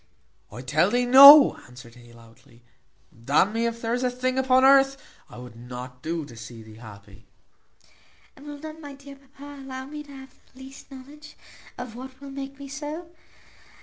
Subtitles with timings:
[0.51, 2.63] "I tell thee noa," answered he loudly,
[3.15, 4.97] "d n me if there is a thing upon earth
[5.29, 7.27] I would not do to see thee happy."
[8.35, 11.37] "And will not my dear papa allow me to have the least knowledge
[11.77, 13.11] of what will make me so?